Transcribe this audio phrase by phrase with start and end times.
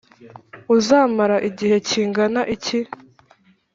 [0.75, 2.79] uzamara igihe kingana iki?